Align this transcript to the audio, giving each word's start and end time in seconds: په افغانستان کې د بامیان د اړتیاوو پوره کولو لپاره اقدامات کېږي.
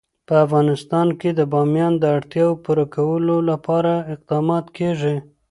په 0.27 0.35
افغانستان 0.45 1.07
کې 1.19 1.29
د 1.33 1.41
بامیان 1.53 1.93
د 1.99 2.03
اړتیاوو 2.17 2.61
پوره 2.63 2.85
کولو 2.95 3.35
لپاره 3.49 3.93
اقدامات 4.13 4.65
کېږي. 4.77 5.15